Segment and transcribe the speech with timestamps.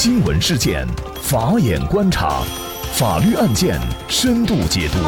[0.00, 0.86] 新闻事件，
[1.20, 2.44] 法眼观察，
[2.94, 4.98] 法律案件深度解读，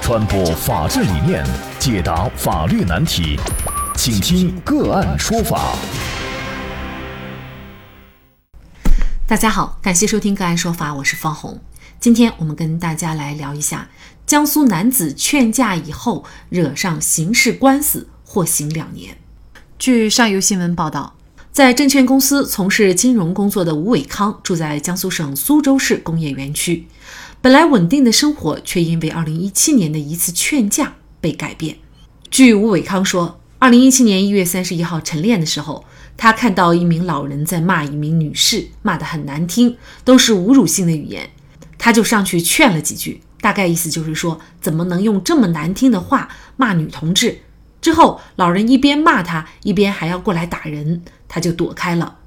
[0.00, 1.44] 传播法治理念，
[1.78, 3.38] 解答法律难题，
[3.94, 5.76] 请听个案说法。
[9.26, 11.60] 大家好，感谢收听个案说法，我是方红。
[12.00, 13.90] 今天我们跟大家来聊一下，
[14.24, 19.18] 江苏男子劝架以后惹上刑事官司，获刑两年。
[19.78, 21.16] 据上游新闻报道。
[21.52, 26.86] 在证券公司从事金融工作的吴伟康住在江苏省苏州市工业园区，
[27.42, 31.76] 本来稳定的生活却因为2017年的一次劝架被改变。
[32.30, 35.84] 据吴伟康说，2017年1月31号晨练的时候，
[36.16, 41.28] 他看到一名老人在骂一名女士，骂得很难听，都是侮辱性的语言，
[41.76, 47.40] 他就上去劝了几句，大概意思就是说，怎么能用这么难听的话骂女同志？
[47.82, 52.18] 之后，老人一边骂他，一边还要过来打人，他就躲开了。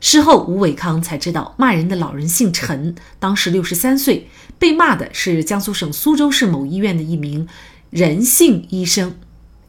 [0.00, 7.46] 事后，吴伟康才知道，骂人的老人姓陈，当时六十三岁，被骂的是江苏省苏州市某医院的一名
[7.90, 9.14] 任姓医生。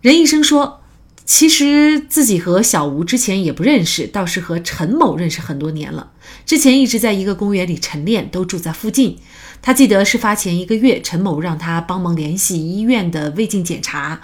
[0.01, 0.81] 任医生说，
[1.25, 6.11] 其实自己和小吴之前也不认识，倒是和陈某认识很多年了。
[6.45, 9.19] 之前一直在一个公园里晨练，都住在附近。
[9.61, 14.21] 他记得事发前一个月，陈某让他帮忙联系医院的胃镜检查。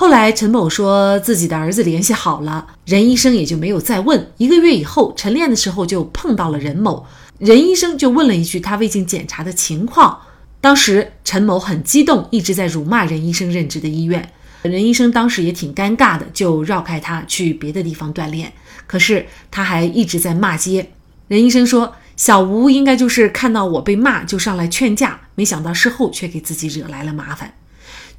[0.00, 4.30] 后来，陈某说自己的儿子联系好了，任医生也就没有再问。
[4.36, 7.04] 一个月以后，晨练的时候就碰到了任某，
[7.40, 10.20] 任医生就问了一句他胃镜检查的情况。
[10.60, 14.30] 当时陈某很激动，一直在辱骂任医生任职的医院。
[14.62, 18.52] 任医生当时也挺尴尬的，就绕开他去别的地方锻炼。
[18.86, 20.92] 可是他还一直在骂街。
[21.26, 27.54] 任医生说：“小吴应该就是看到我被骂，就上来劝架，没想到事后却给自己惹来了麻烦。”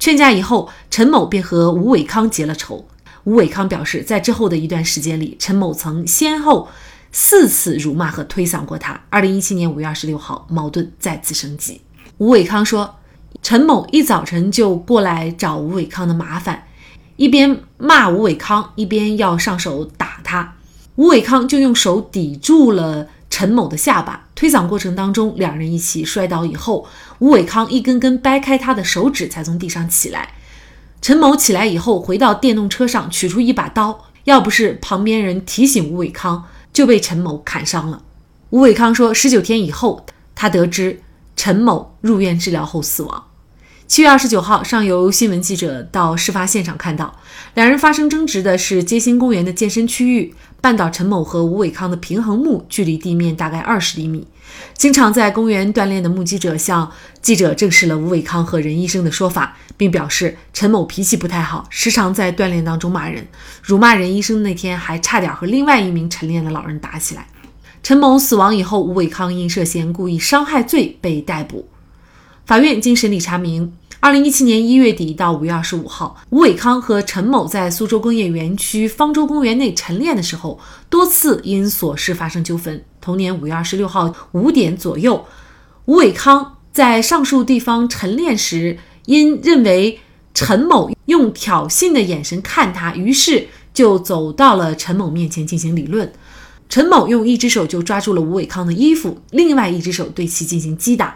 [0.00, 2.88] 劝架以后，陈某便和吴伟康结了仇。
[3.24, 6.68] 吴伟康表示，在之后的一段时间里，陈某曾先后
[7.12, 8.98] 四次辱骂和推搡过他。
[9.10, 11.82] 二零一七年五月二十六号，矛盾再次升级。
[12.16, 12.96] 吴伟康说，
[13.42, 16.64] 陈某一早晨就过来找吴伟康的麻烦，
[17.16, 20.54] 一边骂吴伟康，一边要上手打他。
[20.96, 23.06] 吴伟康就用手抵住了。
[23.30, 26.86] 陈某的下巴推搡过程当中，两人一起摔倒以后，
[27.20, 30.34] 吴伟康一根根掰开他的手指，才从地上起来。
[31.00, 38.02] 陈某起来以后，回到电动车上，取出一把刀，要不是旁边人提醒吴伟康，就被陈某砍伤了。
[38.50, 40.04] 吴伟康说，十九天以后，
[40.34, 41.00] 他得知
[41.36, 43.24] 陈某入院治疗后死亡。
[43.90, 47.18] 七月二十九号，上游新闻记者到事发现场看到，
[47.54, 50.32] 两人发生争执的是街心公园的健身区域。
[50.62, 54.28] 绊倒陈某和吴伟康的平衡木距离地面大概二十厘米。
[54.74, 56.88] 经常在公园锻炼的目击者向
[57.20, 63.26] 记者证实了吴伟康和任医生的说法，并表示陈某脾气不太好，时常在锻炼当中骂人，
[63.60, 67.26] 辱骂任医生那天还差点和另外一名晨练的老人打起来。
[67.82, 71.68] 陈某死亡以后，吴伟康因涉嫌故意伤害罪被逮捕。
[72.46, 73.72] 法院经审理查明。
[74.02, 82.82] 二零一七年一月底到五月二十五号，吴伟康和陈某在苏州工业园区方舟公园内晨练的时候，多次因琐事发生纠纷。
[82.98, 85.26] 同年五月二十六号五点左右，
[85.84, 90.00] 吴伟康在上述地方晨练时，因认为
[90.32, 96.10] 陈某用挑衅的眼神看他，于是就走到了陈某面前进行理论。
[96.70, 101.14] 陈某用一只手就抓住了吴伟康的衣服，另外一只手对其进行击打。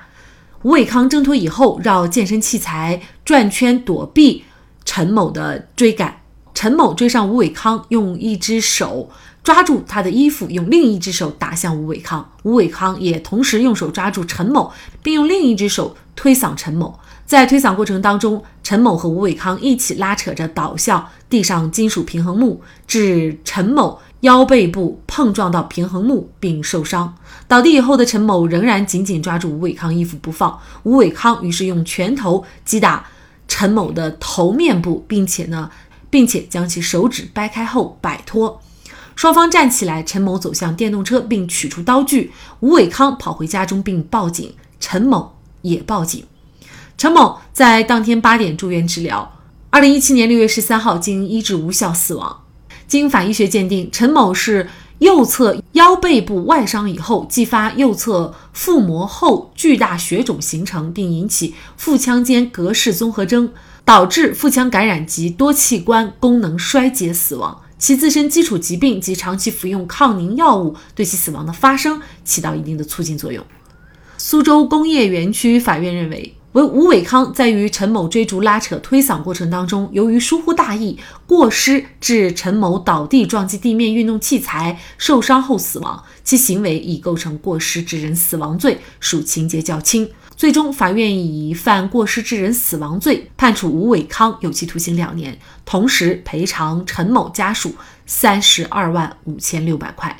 [0.65, 4.45] 吴伟康挣脱以后，绕健身器材转圈躲避
[4.87, 6.23] 陈某的追赶。
[6.55, 9.11] 陈某追上吴伟康，用一只手
[9.43, 12.31] 抓住他的衣服，用另一只手打向吴伟康。
[12.45, 16.99] 吴伟康也同时用手抓住陈某，并用另一只手推搡陈某。
[17.27, 24.01] 在推搡过程当中，陈某和吴伟康一起拉扯着倒向地上金属平衡木，致陈某。
[24.25, 27.15] 腰背部碰撞到平衡木并受伤，
[27.47, 30.59] 倒地以后的陈某仍然紧紧抓住吴伟康衣服不放。
[30.85, 33.07] 吴伟康于是用拳头击打
[33.47, 35.71] 陈某的头面部，并且呢，
[36.09, 38.63] 并且将其手指掰开后摆脱。
[39.15, 42.33] 双方站起来，陈某走向电动车并取出刀具。
[42.61, 46.25] 吴伟康跑回家中并报警，陈某也报警。
[46.97, 49.31] 陈某在当天八点住院治疗。
[49.69, 52.44] 二零一七年六月十三号，经医治无效死亡。
[52.87, 63.53] 经法医学鉴定，陈某是右侧腰背部外伤以后，继发右侧腹膜后巨大血肿形成，并引起腹腔间隔室综合征，
[63.85, 67.61] 导致腹腔感染及多器官功能衰竭死亡。
[67.77, 73.45] 其自身基础疾病及长期服用抗凝药物对其死亡的发生起到一定的促进作用。
[74.17, 80.97] 苏州工业园区法院认为，为吴伟康在与陈某追逐、拉扯、推搡过程当中，由于疏忽大意，
[81.27, 90.09] 过失致陈某倒地撞击地面运动器材受伤后死亡，其行为已构成过失致人死亡罪，属情节较轻。
[90.37, 97.75] 最终，法院以犯过失致人死亡罪判处吴伟康有期徒刑两年，同时赔偿陈某家属
[98.07, 100.17] 三十二万五千六百块。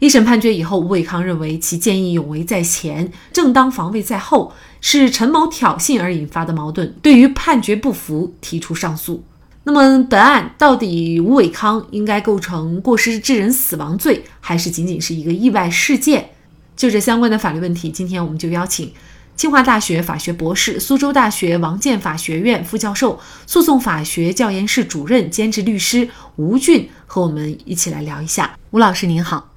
[0.00, 6.94] 一审判决以后，吴伟康认为其见义勇为在前，正当防卫在后，是陈某挑衅而引发的矛盾。
[7.00, 9.24] 对于判决不服，提出上诉。
[9.64, 16.30] 那么，本案到底吴伟康应该构成过失致人死亡罪，还是仅仅是一个意外事件？
[16.74, 18.92] 就这相关的法律问题，今天我们就邀请
[19.36, 28.58] 清华大学法学博士、苏州大学王建法学院副教授、诉讼法学教研室主任兼职律师吴俊和我们一起来聊一下。
[28.72, 29.48] 吴老师您好。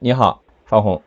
[0.00, 1.00] 你好，方红，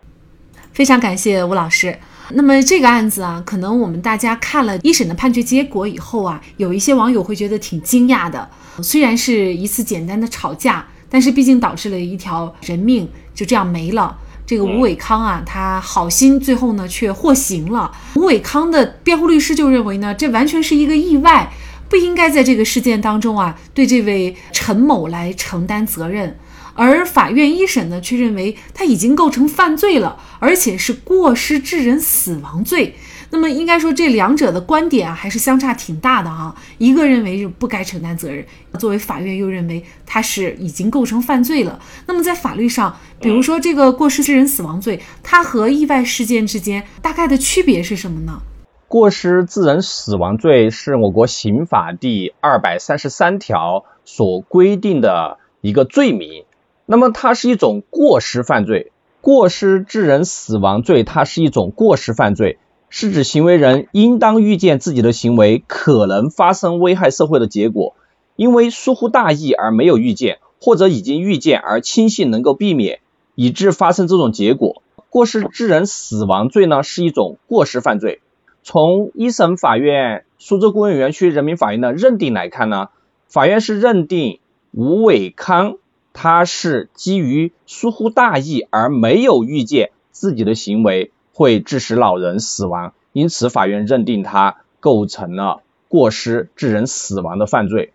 [0.71, 1.99] 非常感谢吴老师。
[2.35, 8.49] 那么这个案子啊，可能我们大家看了一审的判决结果以后啊，有一些网友会觉得挺惊讶的。
[8.81, 14.17] 虽然是一次简单的吵架，但是毕竟导致了一条人命就这样没了。
[14.45, 17.91] 这个吴伟康啊，他好心最后呢却获刑了。
[18.15, 21.51] 吴伟康的辩护律师就认为呢，这完全是一个意外，
[21.87, 26.37] 不应该在这个事件当中啊对这位陈某来承担责任。
[26.73, 32.95] 而法院一审呢，却认为他已经构成犯罪了，而且是过失致人死亡罪。
[33.33, 36.53] 那么应该说，这两者的观点啊，还是相差挺大的啊。
[36.77, 38.45] 一个认为是不该承担责任，
[38.77, 41.79] 作为法院又认为他是已经构成犯罪了。
[42.07, 48.41] 那么在法律上，比如说这个过失致人死亡罪，它和意外事件之间大概的区别是什么呢？
[48.89, 56.43] 过失致人死亡罪是我国刑法第二百三十三条所规定的一个罪名。
[56.91, 58.91] 那么它是一种过失犯罪，
[59.21, 62.57] 过失致人死亡罪，它是一种过失犯罪，
[62.89, 67.95] 是指行为人应当预见自己的行为可能发生危害社会的结果，
[68.35, 72.99] 因为疏忽大意而没有预见，或者已经预见而轻信能够避免，
[73.35, 74.83] 以致发生这种结果。
[75.09, 78.19] 过失致人死亡罪呢是一种过失犯罪。
[78.63, 82.89] 从一审法院苏州工业园区人民法院的认定来看呢，
[83.29, 84.41] 法院是认定
[84.71, 85.77] 吴伟康。
[86.13, 97.93] 他是基于疏忽大意而没有预见自己的行为会致使老人死亡，因此法院认定他构成了过失致人死亡的犯罪。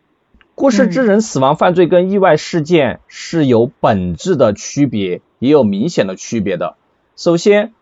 [0.54, 6.76] 过失致人死亡犯罪跟意外事件是有本质的区别，也有明显的区别的。
[7.14, 7.74] 首先，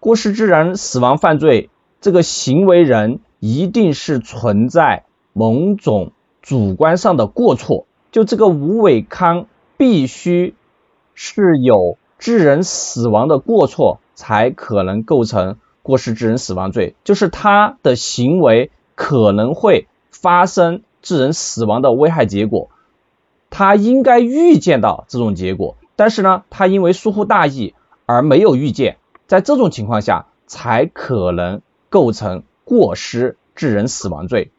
[0.00, 1.68] 过失致人死亡犯罪
[2.00, 5.04] 这个行为人一定是存在
[5.34, 9.46] 某种主观上的过错，就这个吴伟康。
[9.82, 10.54] 必须
[11.12, 16.94] 是有致人死亡的过错，才可能构成过失致人死亡罪。
[17.02, 22.70] 就是他的行为可能会发生致人死亡的危害结果，
[23.50, 27.74] 他应该预见到这种结果，但是呢，他因为疏忽大意
[28.06, 34.52] 而没有预见，在这种情况下才可能构成过失致人死亡罪。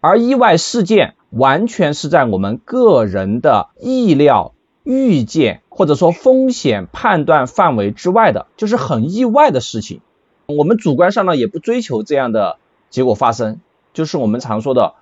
[0.00, 4.54] 而意外事件完全是在我们个人的意料。
[4.86, 10.00] 预见或者说风险判断范围之外的，就是很意外的事情。
[10.46, 13.60] 我们主观上呢也不追求这样的结果发生，
[13.92, 14.94] 就是我们常说的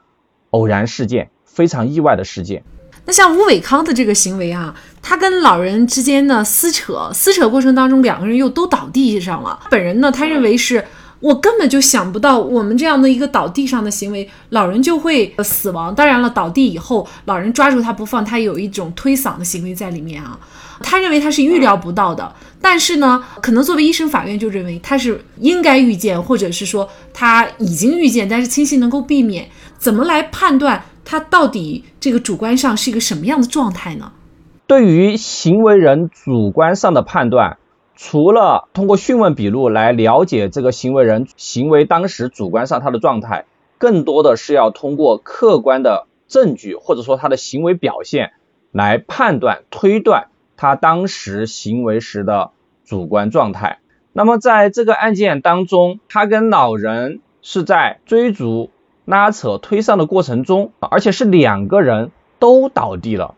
[0.51, 2.65] 偶然事件，非常意外的事件。
[3.05, 9.61] 那像吴伟康的这个行为啊，他跟老人之间的撕扯，撕扯过程当中两个人又都倒地上了。
[9.71, 10.85] 本人呢，他认为是。
[11.21, 15.95] 我根本就想不到，我们这样的一个倒地上的行为，老人就会死亡。
[15.95, 20.39] 当然了，倒地以后，老人抓住他不放，他有一种推搡的行为在里面啊。
[20.83, 29.49] 他认为他是预料不到的，但是呢，可能作为一审法院就认为他是应该预见，或者是说他已经预见，但是清晰能够避免。
[29.79, 34.13] 怎么来判断他到底这个主观上是一个什么样的状态呢？
[34.67, 37.57] 对于行为人主观上的判断。
[37.97, 43.45] 除了通过讯问笔录来了解这个行为人行为当时主观上他的状态，
[43.79, 48.33] 更多的是要通过客观的证据或者说他的行为表现
[48.73, 52.51] 来判断推断他当时行为时的
[52.85, 53.79] 主观状态。
[54.13, 58.71] 那么在这个案件当中，他跟老人是在追逐、
[59.05, 62.11] 拉扯、推搡的过程中，而且是两个人
[62.41, 63.35] 都倒地了，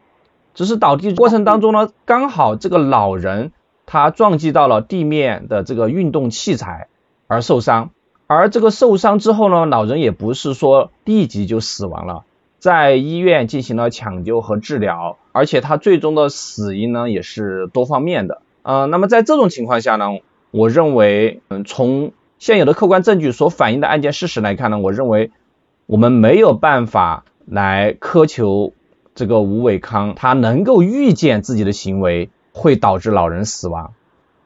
[0.55, 3.53] 只是倒地过程当中呢，刚好这个老人。
[3.87, 6.89] 他撞击到了地面的这个运动器材
[7.29, 7.91] 而受伤，
[8.27, 12.25] 而这个受伤之后呢，老人也不是说立即就死亡了，
[12.59, 18.43] 在医院进行了抢救和治疗，而且他最终的死因呢也是多方面的。
[18.63, 20.07] 呃，那么在这种情况下呢，
[20.51, 25.31] 我认为，嗯，从现有的客观证据所反映的案件事实来看呢，我认为
[25.87, 28.73] 我们没有办法来苛求
[29.15, 32.29] 这个吴伟康他能够预见自己的行为
[32.59, 33.93] 会导致老人死亡，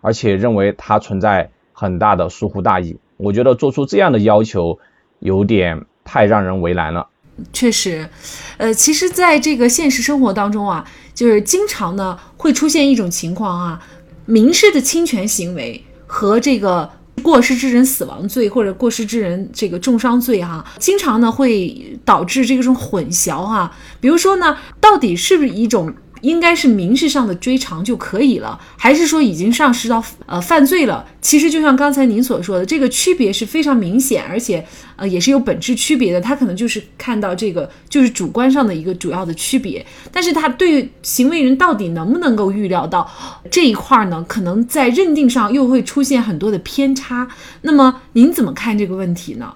[0.01, 2.99] 而且认为他存在很大的疏忽大意。
[3.17, 4.81] 我觉得做出这样的要求
[5.21, 7.07] 有点太让人为难了。
[7.53, 8.09] 确实，
[8.57, 13.81] 呃，其实，在这个现实生活当中啊，就是经常呢会出现一种情况啊，
[14.27, 16.91] 民事的侵权行为和这个
[17.23, 23.73] 过失致人死亡罪或者过失致人这个重伤罪哈，经常呢会导致这种混淆哈。
[24.01, 25.95] 比如说呢，到底是不是一种？
[26.21, 31.07] 应该是民事上的追偿就可以了，还是说已经上升到呃犯罪了？
[31.21, 34.65] 其实就像刚才您所说的，这个区别是非常明显，而且
[34.97, 36.21] 呃也是有本质区别的。
[36.21, 43.11] 他可能就是看到这个就是主观上的一个主要的区别，但是他对行为人到底能不能够预料到
[43.51, 44.25] 这一块呢？
[44.29, 47.29] 可能在认定上又会出现很多的偏差。
[47.63, 49.55] 那么您怎么看这个问题呢？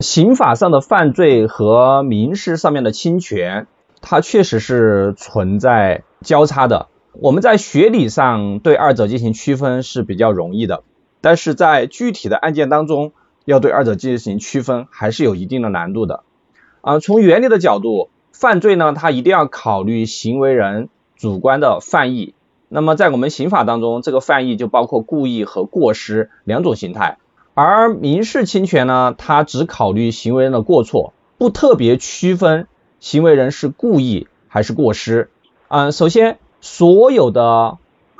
[0.00, 3.66] 刑法上的犯罪和民事上面的侵权。
[4.06, 6.88] 它确实是存在交叉的。
[7.12, 10.82] 我们在学理上对二者进行区分是比较容易的，
[11.22, 13.12] 但是在具体的案件当中，
[13.46, 16.22] 要对二者进行区分还是有一定的难度的。
[16.82, 22.34] 啊，从原理的角度，犯罪呢，它一定要考虑行为人主观的犯意。
[22.68, 27.16] 那么在我们刑法当中，这个犯意就包括故意和过失两种形态。
[27.54, 32.68] 而民事侵权呢，它只考虑行为人的过错，不特别区分。
[33.04, 35.28] 行为人是故意还是过失？
[35.68, 37.76] 嗯，首先，所有的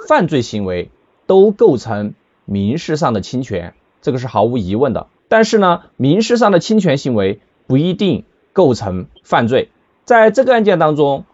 [0.07, 0.91] 犯罪行为
[1.27, 2.13] 都构成
[2.45, 3.73] 民事上的侵权，
[4.03, 5.07] 这个是毫无疑问的。
[5.27, 9.71] 但是呢，民事上的侵权行为不一定构成犯罪。
[10.05, 11.25] 在这个案件当中，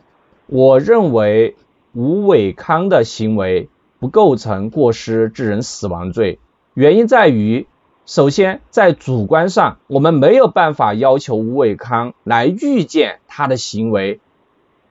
[0.46, 1.56] 我认为
[1.92, 6.38] 吴伟康的行为不构成过失致人死亡罪，
[6.74, 7.66] 原因在于。
[8.06, 14.20] 首先，在主观上，我们没有办法要求吴伟康来预见他的行为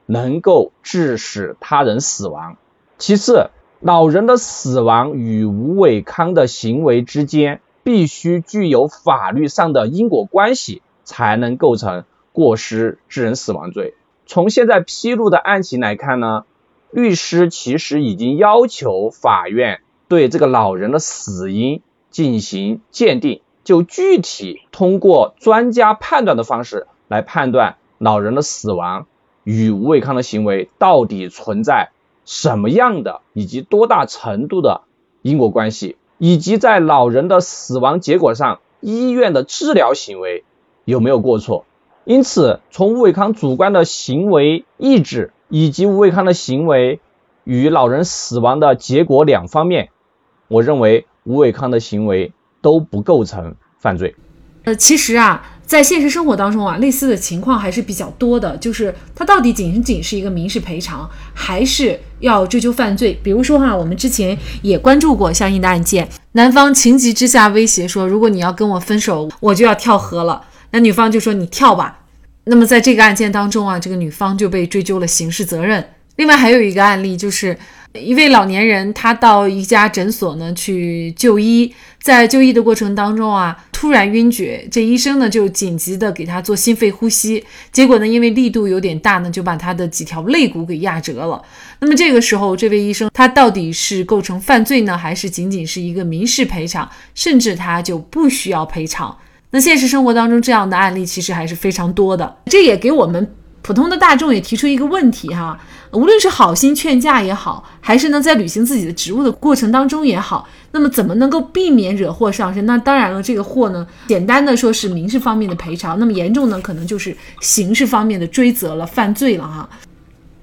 [0.05, 2.55] 能够致使他人死亡。
[2.97, 3.49] 其次，
[3.81, 13.95] 老人的死亡与吴伟康的行为之间必须具有法律上的因果关系，才能构成过失致人死亡罪。
[14.25, 16.45] 从现在披露的案情来看呢，
[16.91, 21.81] 律师其实已经要求法院对这个老人的死因。
[22.09, 29.05] 进行鉴定，就具体通过专家判断的方式来判断老人的死亡
[29.43, 31.91] 与吴伟康的行为到底存在
[32.25, 34.81] 什么样的以及多大程度的
[35.21, 40.43] 因果关系，以及在老人的死亡结果上医院的治疗行为
[40.85, 41.65] 有没有过错。
[42.05, 46.99] 因此，从吴伟康主观的行为意志以及吴伟康的行为
[47.43, 49.89] 与老人死亡的结果两方面，
[50.47, 51.05] 我认为。
[51.29, 54.15] 吴伟康的行为都不构成犯罪。
[54.63, 58.57] 呃，其实啊，在现实生活当中啊，类似的情况还是比较多的。
[58.57, 63.13] 就是他到底仅仅是一个民事赔偿，还是要追究犯罪？
[63.21, 70.41] 比如说哈，我们之前也关注过相应的案件，男方情急之下威胁说，如果你要跟我分手，我就要跳河了。
[70.71, 71.99] 那女方就说你跳吧。
[72.45, 75.87] 那么在这个案件当中啊，这个女方就被追究了刑事责任。
[76.15, 77.55] 另外还有一个案例就是。
[77.93, 91.41] 一位老年人，他到一家诊所呢去就医，在就医的过程当中啊，突然晕厥，这医生呢就紧急的给他做心肺呼吸，结果呢，因为力度有点大呢，就把他的几条肋骨给压折了。
[91.79, 99.17] 那么这个时候，这位医生他到底是构成犯罪呢，还是仅仅是一个民事赔偿，甚至他就不需要赔偿？
[99.49, 103.33] 那现实生活当中这样的案例其实还是非常多的，这也给我们。
[103.61, 105.59] 普通的大众也提出一个问题哈，
[105.91, 112.65] 无论是好心劝架也好，还是呢在履行自己的职务的过程当中也好，那么怎么能够避免惹祸上身？
[112.65, 119.69] 那当然了，这个祸呢，简单的说是民事方面的赔偿，那么严重呢，可能就是刑事方面的追责了，犯罪了哈。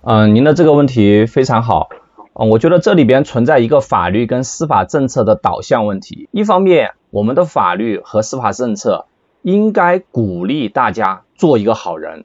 [0.03, 1.89] 嗯，您的这个问题非常好，
[2.35, 6.29] 嗯，我觉得这里边存在一个法律跟司法政策的导向问题。
[6.31, 9.07] 一方面，我们的法律和司法政策
[9.43, 12.25] 应该鼓励大家做一个好人。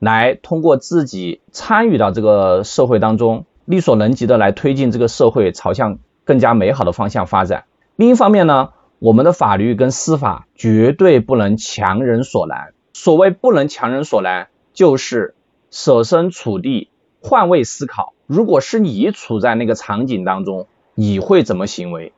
[0.00, 7.66] 来通过自己参与到这个社会当中，力所能及的来推进这个社会朝向更加美好的方向发展。
[7.94, 12.72] 另一方面呢，我们的法律跟司法绝对不能强人所难。
[12.92, 15.34] 所谓不能强人所难，就是
[15.70, 16.88] 设身处地、
[17.20, 18.14] 换位思考。
[18.26, 22.12] 如果是你处在那个场景当中，你会怎么行为？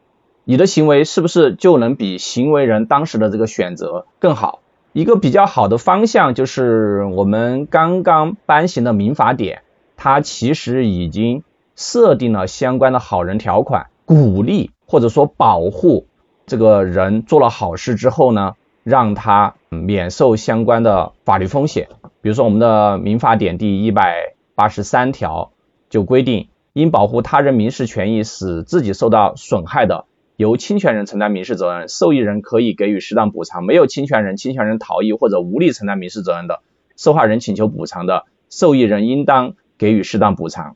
[0.45, 4.62] 你的行为是不是就能比行为人当时的这个选择更好？
[4.93, 9.63] 一个比较好的方向就是我们刚刚颁行的民法典，
[9.97, 11.45] 它其实已经
[11.77, 16.07] 设定了相关的好人条款，鼓励或者说保护
[16.45, 21.89] 这个人做了好事之后呢，让他免受相关的法律风险。
[22.21, 25.53] 比如说，我们的民法典第一百八十三条
[25.89, 30.05] 就规定，因保护他人民事权益使自己受到损害的，
[30.43, 36.63] 由侵权人承担民事责任，受益人可以给予适当补偿；没有侵权人，侵权人逃逸或者无力承担民事责任的，
[36.97, 40.75] 受害人请求补偿的，受益人应当给予适当补偿。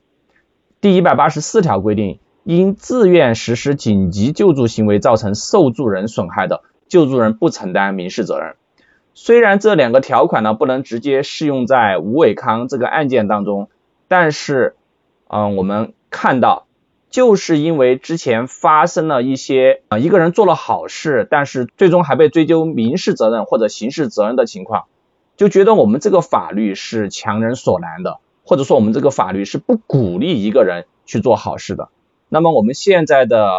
[0.80, 8.54] 第一百八十四条规定，因自愿实施紧急救助行为造成受助人损害的，救助人不承担民事责任。
[9.14, 13.68] 虽然这两个条款呢不能直接适用在吴伟康这个案件当中，
[14.06, 14.76] 但是，
[15.26, 16.65] 嗯，我们看到，
[17.10, 24.84] 就是因为之前发生了一些啊一个人做了好事，但是最终还被追究民事责任或者刑事责任的情况，
[25.36, 31.88] 就觉得我们这个法律是强人所难的，或者说我们这个法律是不鼓励一个人去做好事的。
[32.28, 33.50] 那么我们现在的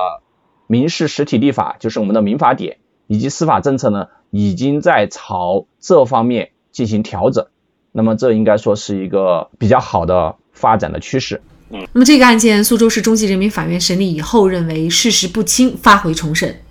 [0.68, 2.78] 民事实体立法，就是我们的民法典
[3.08, 4.08] 以及司法政策呢？
[4.30, 7.48] 已经在朝这方面进行调整，
[7.94, 11.42] 那么这应该说是一个比较好的发展的趋势。
[11.70, 16.62] 那么这个案件，苏州市中级人民法院审理以后认为事实不清，发回重审。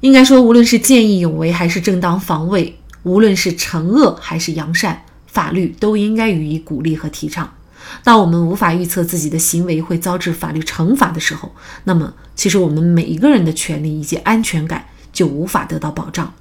[0.00, 7.52] 应该说，无论是见义勇为还是正当防卫，无论是惩恶还是扬善，法律都应该予以鼓励和提倡。
[8.02, 16.32] 当我们无法预测自己的行为会遭致法律惩罚的时候，那么其实我们每一个人的权利以及安全感就无法得到保障。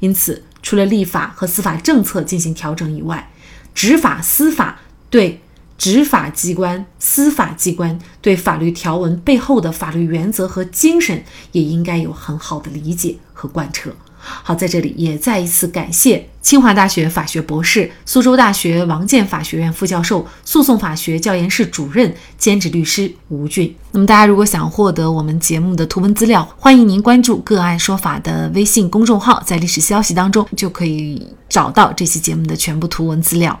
[0.00, 3.30] 因此，除了立法和司法政策进行调整以外，
[3.74, 5.40] 执法司法对
[5.76, 13.90] 执法机关、司法机关对法律条文背后的法律原则和精神也应该有很好的理解和贯彻。
[14.26, 23.76] 好，在这里也再一次感谢清华大学法学博士、苏州大学王建法学院副教授、诉讼法学教研室主任、兼职律师吴俊。
[23.92, 33.60] 那么，大家如果想获得我们节目的图文资料，欢迎您关注“个案说法”的微信公众号，在历史消息当中就可以找到这期节目的全部图文资料。